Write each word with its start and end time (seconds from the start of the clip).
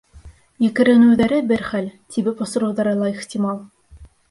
Екеренеүҙәре 0.67 1.37
бер 1.51 1.61
хәл, 1.67 1.91
тибеп 2.15 2.43
осороуҙары 2.47 2.97
ла 3.03 3.13
ихтимал. 3.15 3.63